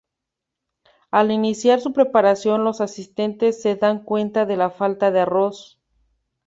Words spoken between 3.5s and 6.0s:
se dan cuenta de la falta del arroz.